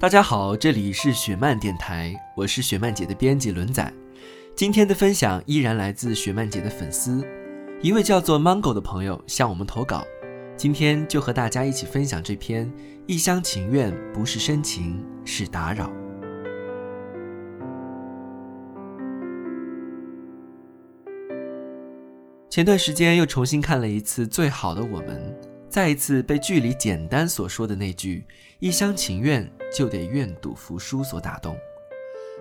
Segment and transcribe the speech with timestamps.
[0.00, 3.92] 大家好，这里是雪漫电台，我是雪漫姐的编辑轮仔。
[4.56, 7.22] 今天的分享依然来自雪漫姐的粉丝。
[7.82, 10.02] 一位叫做 Mango 的朋友向我们投稿，
[10.56, 12.66] 今天就和大家一起分享这篇
[13.06, 15.86] 《一厢情愿不是深情是打扰》。
[22.48, 25.36] 前段时间又重新看了一次《最好的我们》，
[25.68, 28.24] 再一次被剧里简单所说的那句
[28.60, 31.56] “一厢情愿就得愿赌服输”所打动。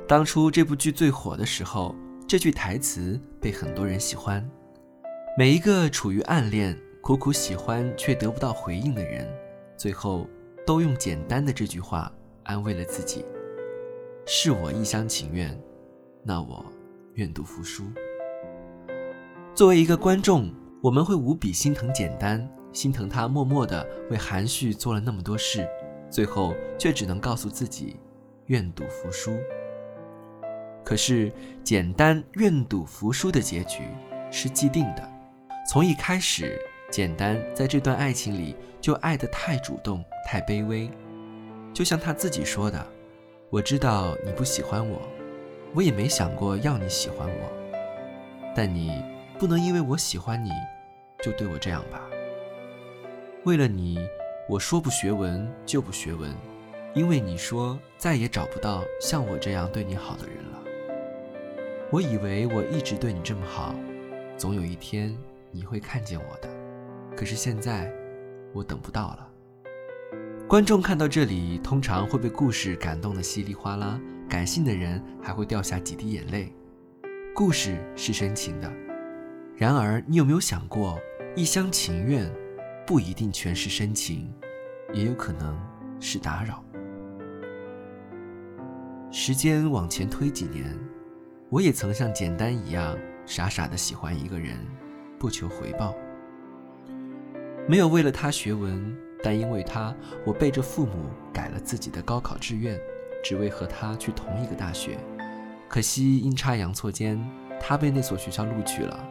[0.08, 1.96] 当初这部剧最火的时候，
[2.28, 4.48] 这句台词被很多人喜欢。
[5.38, 9.28] 每一个处于暗恋、苦苦喜欢却得不到回应的人，
[9.78, 10.28] 最后
[10.66, 12.12] 都用简单的这句话
[12.44, 13.24] 安慰了自己
[14.26, 15.58] ：“是我一厢情愿，
[16.24, 16.66] 那我
[17.14, 17.86] 愿赌服输。”
[19.56, 25.68] 作为一个观众，我们会无比心疼简单，心疼他默默的为韩旭做了那么多事，
[26.10, 27.98] 最后却只能告诉自己
[28.48, 29.38] 愿赌服输。
[30.84, 31.32] 可是，
[31.64, 33.84] 简单愿赌服输的结局
[34.32, 35.08] 是既定的。
[35.70, 40.90] 从一开始，简单在这段爱情里就爱得太主动、太卑微，
[41.74, 42.84] 就像他自己说的
[43.52, 45.00] ：“我知道你不喜欢我，
[45.76, 47.52] 我也没想过要你喜欢我，
[48.56, 49.04] 但你
[49.38, 50.50] 不能因为我喜欢你，
[51.22, 52.02] 就对我这样吧。
[53.44, 54.00] 为了你，
[54.50, 56.36] 我说不学文就不学文，
[56.96, 60.60] 因为你说再也找不到像我这样对你好的人了。
[61.92, 63.76] 我以为我一直对你这么好，
[64.36, 65.16] 总有一天。”
[65.52, 66.50] 你会看见我的，
[67.18, 67.92] 可是现在
[68.54, 69.28] 我等不到了。
[70.48, 74.00] 观众看到这里，通常会被故事感动得稀里哗啦，
[74.30, 76.54] 感性的人还会掉下几滴眼泪。
[77.34, 78.72] 故事是深情的，
[79.56, 81.00] 然而你有没有想过，
[81.36, 82.32] 一厢情愿
[82.90, 84.34] 不一定全是深情，
[84.94, 85.56] 也有可能
[86.00, 86.64] 是打扰。
[89.12, 90.76] 时间往前推几年，
[91.52, 92.98] 我也曾像简单一样，
[93.28, 94.58] 傻傻的喜欢一个人。
[95.20, 95.94] 不求回报，
[97.68, 99.96] 没有为了他学文，但因为他，
[100.26, 102.76] 我背着父母改了自己的高考志愿，
[103.24, 104.98] 只为和他去同一个大学。
[105.68, 107.24] 可惜阴差阳错间，
[107.62, 109.08] 他被那所学校录取了，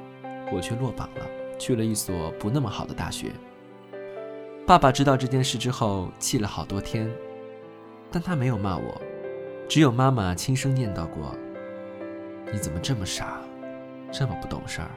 [0.53, 1.25] 我却落榜了，
[1.61, 3.31] 去了一所不那么好的大学。
[4.69, 7.11] 爸爸知道这件事之后，气了好多天，
[8.12, 9.01] 但他没有骂我，
[9.67, 11.34] 只有妈妈轻声念叨过
[12.53, 13.41] ：“你怎么这么傻，
[14.12, 14.91] 这么不懂事儿？”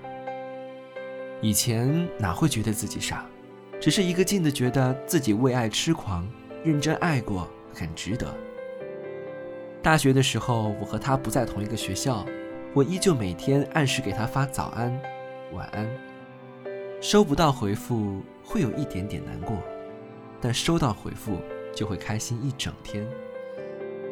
[1.41, 3.25] 以前哪会觉得自己傻，
[3.79, 6.27] 只是一个劲的觉得自己为爱痴狂，
[6.65, 8.27] 认真爱过很值得。
[9.81, 12.25] 大学的时候，我和他不在同一个学校，
[12.73, 15.01] 我依旧每天按时给他发早安、
[15.53, 15.87] 晚安，
[17.01, 19.57] 收不到回复会有一点点难过，
[20.39, 21.41] 但收到回复
[21.75, 23.03] 就会开心一整天。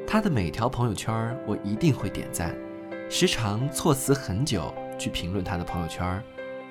[0.08, 2.58] 他的每条朋友圈我一定会点赞，
[3.08, 6.22] 时常措辞很久去评论他的朋友圈。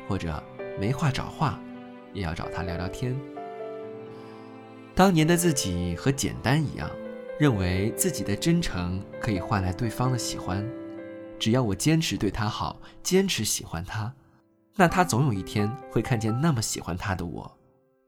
[0.08, 0.42] 或者
[0.80, 1.60] 没话找话，
[2.14, 3.14] 也要找他聊聊天。
[4.94, 6.90] 当年的自己和简单一样，
[7.38, 10.66] 认为自己的真诚可以换来对方的喜欢。
[11.38, 14.12] 只要我坚持对他好，坚持喜欢他，
[14.78, 17.58] 那他总有一天会看见那么喜欢他的我。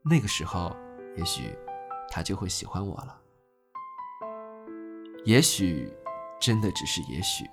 [0.03, 0.73] 那个时候，
[1.17, 1.53] 也许
[2.09, 3.19] 他就会喜欢我了。
[5.25, 5.91] 也许，
[6.39, 7.45] 真的只是也许。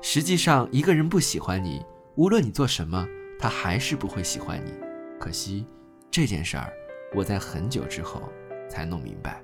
[0.00, 1.84] 实际上，一个人不喜欢你，
[2.14, 3.04] 无论你做什么。
[3.40, 4.72] 他还是不会喜欢你，
[5.18, 5.66] 可惜
[6.08, 6.72] 这件事儿，
[7.14, 8.22] 我在很久之后
[8.70, 9.42] 才弄明白。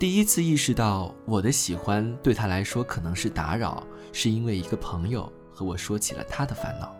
[0.00, 6.96] 第一次意识到我的喜欢对他来说可能是打扰，是因为一个朋友和我说起了他的烦恼。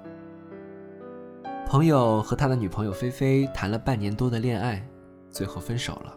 [1.67, 4.87] 朋友和他的女朋友菲菲谈了半年多的恋爱，
[5.31, 6.15] 最后分手了。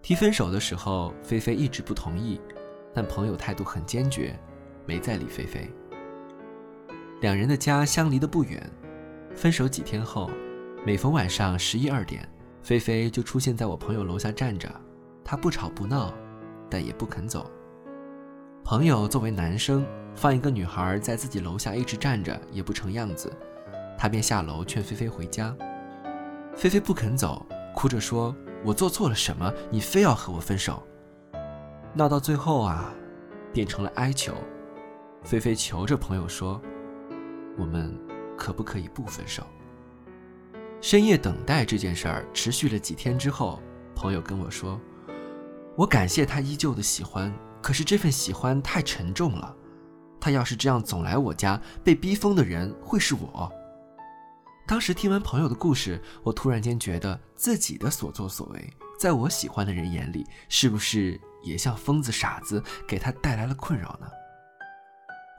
[0.00, 2.40] 提分手的时候，菲菲一直不同意，
[2.94, 4.38] 但朋友态度很坚决，
[4.86, 5.68] 没再理菲菲。
[7.22, 8.70] 两人的家相离得不远，
[9.34, 10.30] 分手几天后，
[10.86, 12.24] 每逢晚上十一二点，
[12.62, 14.70] 菲菲就出现在我朋友楼下站着，
[15.32, 16.12] 他不吵不闹，
[16.68, 17.50] 但也不肯走。
[18.62, 19.82] 朋友作为男生，
[20.14, 23.32] 放一个女孩在自己楼下一直站着也不成样子，
[23.96, 25.56] 他便下楼劝菲菲回家。
[26.54, 28.36] 菲菲不肯走，哭着说。
[28.62, 29.50] 我做错了什么？
[29.70, 30.82] 你非要和我分手？
[31.94, 32.92] 闹到最后啊，
[33.54, 34.34] 变成了哀求。
[35.24, 36.60] 菲菲求着朋友说
[37.56, 37.98] ：“我们
[38.36, 39.42] 可不可以不分手？”
[40.82, 43.58] 深夜等待这件事儿持续了几天之后，
[43.94, 44.78] 朋友跟我说
[45.76, 47.32] ：“我感谢他依旧的喜欢，
[47.62, 49.56] 可是这份喜欢太沉重了。
[50.20, 53.50] 他要是这样总来我家，被逼疯的人会是我。”
[54.68, 64.06] 当时听完朋友的故事，我突然间觉得自己的所作所为，在我喜欢的人眼里，是不是也像疯子、傻子，给他带来了困扰呢？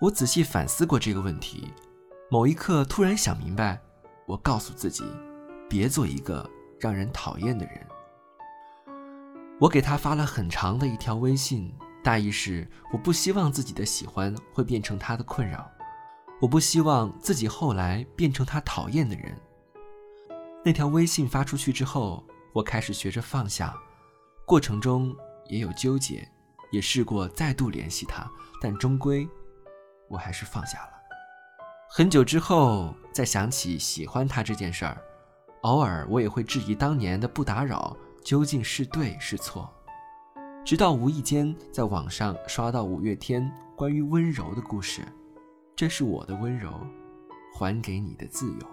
[0.01, 1.71] 我仔细反思过这个问题，
[2.30, 3.80] 某一刻突然想明白，
[4.25, 5.06] 我告诉自己，
[5.69, 6.50] 别做一个
[6.80, 7.88] 让人讨厌的人。
[9.63, 11.74] 我给他发了很长的一条微信，
[12.04, 15.71] 大意是我不希望自己的喜欢会变成他的困扰。
[16.42, 19.33] 我不希望自己后来变成他讨厌的人。
[20.65, 22.21] 那条微信发出去之后，
[22.51, 23.74] 我开始学着放下，
[24.45, 25.15] 过程中
[25.48, 26.27] 也有纠结，
[26.69, 28.30] 也试过再度联系他，
[28.62, 29.25] 但终归，
[30.09, 30.89] 我还是放下了。
[31.89, 35.01] 很久之后再想起喜欢他这件事儿，
[35.62, 39.69] 偶尔我也会质疑当年的不打扰究竟是对是错，
[40.63, 45.01] 直到无意间在网上刷到五月天关于温柔的故事。
[45.75, 46.71] 这是我的温柔，
[47.53, 48.67] 还给你的自由。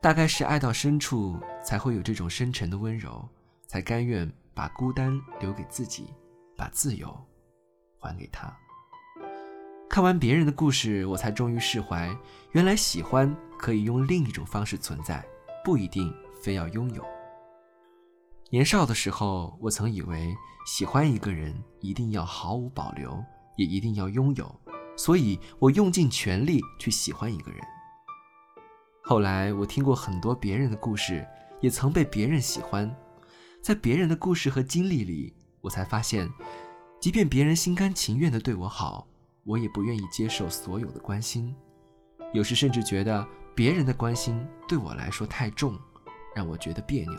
[0.00, 3.28] 大概是爱到深处，才会有这种深沉的温柔，
[3.68, 6.12] 才甘愿把孤单留给自己，
[6.56, 7.16] 把自由
[8.00, 8.52] 还给他。
[9.88, 12.12] 看完别人的故事，我才终于释怀，
[12.50, 15.24] 原来喜欢可以用另一种方式存在，
[15.62, 16.12] 不一定
[16.42, 17.04] 非要拥有。
[18.50, 20.34] 年少的时候，我曾以为
[20.66, 23.24] 喜欢一个人一定要毫无保留，
[23.56, 24.60] 也一定要拥有。
[24.94, 27.60] 所以我用尽全力去喜欢一个人。
[29.02, 31.26] 后来我听过很多别人的故事，
[31.60, 32.94] 也曾被别人喜欢，
[33.62, 36.30] 在别人的故事和经历里，我才发现，
[37.00, 39.06] 即便别人心甘情愿的对我好，
[39.44, 41.54] 我也不愿意接受所有的关心。
[42.34, 45.76] 有时甚至觉得别人的关心对我来说太重，
[46.34, 47.14] 让我觉得别扭。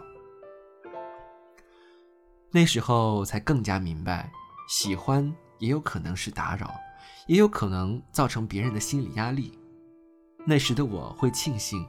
[2.52, 4.32] 那时候才更加明白，
[4.68, 6.74] 喜欢也有可能是打扰。
[7.28, 9.58] 也有可能造成别人的心理压力。
[10.46, 11.86] 那时的我会庆幸，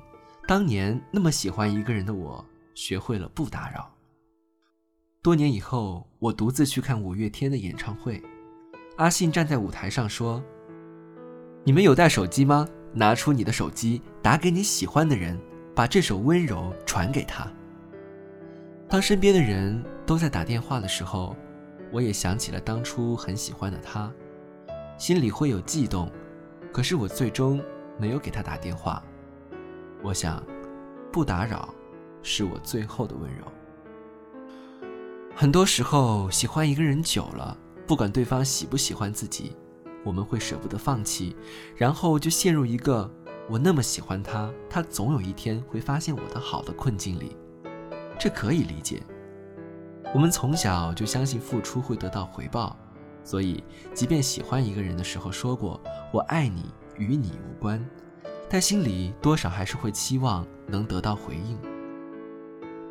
[0.47, 2.45] 当年那么喜欢一个人的我，
[2.77, 3.93] 学会了不打扰。
[5.23, 8.23] 多年以后，我独自去看五月天的演唱会，
[8.97, 10.41] 阿信站在舞台上说
[11.67, 12.69] ：“你们有带手机吗？
[12.93, 15.37] 拿出你的手机，打给你喜欢的人，
[15.75, 17.51] 把这首温柔传给他。”
[18.89, 21.35] 当身边的人都在打电话的时候，
[21.91, 24.13] 我也想起了当初很喜欢的他。
[24.97, 26.09] 心里会有悸动，
[26.73, 27.61] 可是我最终
[27.99, 29.03] 没有给他打电话。
[30.03, 30.45] 我想，
[31.11, 31.75] 不打扰，
[32.23, 33.45] 是我最后的温柔。
[35.35, 39.57] 很多时候，喜欢一个人久了，不管对方喜不喜欢自己，
[40.05, 41.35] 我们会舍不得放弃，
[41.75, 43.11] 然后就陷入一个
[43.49, 47.37] 我那么喜欢他，他总有一天会发现我的好的困境里。
[48.19, 49.03] 这可以理解，
[50.15, 52.77] 我们从小就相信付出会得到回报。
[53.23, 55.81] 所以，即便喜欢一个人的时候说过
[56.13, 57.85] “我爱你”，与你无关，
[58.49, 61.59] 但心里多少还是会期望能得到回应。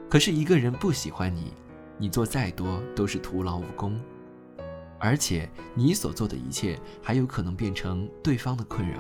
[0.10, 1.54] 可是，一个人不喜欢你，
[1.98, 4.00] 你做再多都是徒劳无功，
[5.00, 9.00] 而且你所做的一切还有可能变成对方的困扰。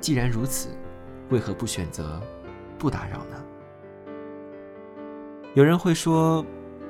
[0.00, 0.68] 既然如此，
[1.30, 2.20] 为何不选择
[2.78, 3.44] 不打扰呢？
[5.54, 6.44] 有人会说，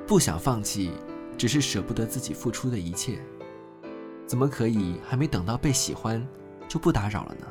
[0.05, 0.91] 不想放弃，
[1.37, 3.19] 只是舍不得自己付出的一切。
[4.27, 6.25] 怎么可以还没等到被喜欢，
[6.67, 7.47] 就不打扰了呢？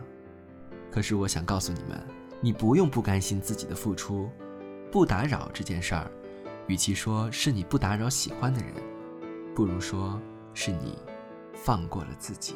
[0.93, 2.01] 可是我想告诉你们，
[2.41, 4.31] 你不用不甘心自己的付出，
[4.93, 6.09] 不打扰这件事儿，
[6.69, 8.73] 与其说是你不打扰喜欢的人，
[9.57, 10.21] 不如说
[10.55, 10.97] 是你
[11.53, 12.55] 放过了自己。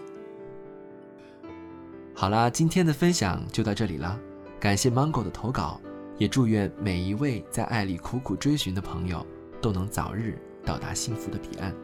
[2.23, 4.17] 好啦，今天的分享就到这里了，
[4.61, 5.81] 感谢 Mango 的投稿，
[6.19, 9.27] 也祝愿每一位在爱里苦苦追寻的朋友
[9.61, 11.75] 都能早日到达幸福的彼岸。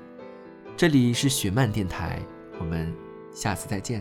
[0.76, 2.22] 这里是雪漫电台，
[2.60, 2.94] 我们
[3.32, 4.00] 下次再见。